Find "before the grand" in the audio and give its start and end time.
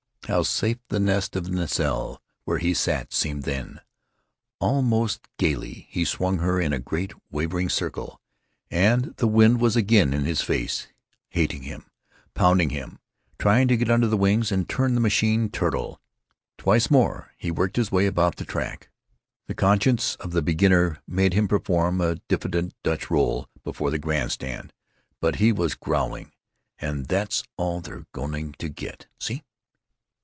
23.65-24.31